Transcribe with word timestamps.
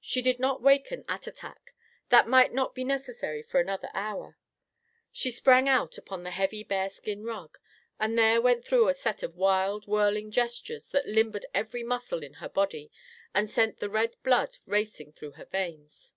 She 0.00 0.22
did 0.22 0.38
not 0.38 0.62
waken 0.62 1.02
Attatak. 1.08 1.72
That 2.10 2.28
might 2.28 2.52
not 2.54 2.72
be 2.72 2.84
necessary 2.84 3.42
for 3.42 3.58
another 3.58 3.90
hour. 3.94 4.38
She 5.10 5.32
sprang 5.32 5.68
out 5.68 5.98
upon 5.98 6.22
the 6.22 6.30
heavy 6.30 6.62
bear 6.62 6.88
skin 6.88 7.24
rug, 7.24 7.58
and 7.98 8.16
there 8.16 8.40
went 8.40 8.64
through 8.64 8.86
a 8.86 8.94
set 8.94 9.24
of 9.24 9.34
wild, 9.34 9.88
whirling 9.88 10.30
gestures 10.30 10.90
that 10.90 11.08
limbered 11.08 11.46
every 11.52 11.82
muscle 11.82 12.22
in 12.22 12.34
her 12.34 12.48
body 12.48 12.92
and 13.34 13.50
sent 13.50 13.80
the 13.80 13.90
red 13.90 14.14
blood 14.22 14.56
racing 14.66 15.14
through 15.14 15.32
her 15.32 15.46
veins. 15.46 16.14